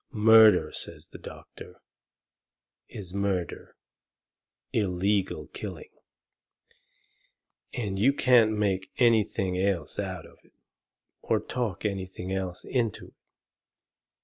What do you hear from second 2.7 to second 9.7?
"is murder illegal killing and you can't make anything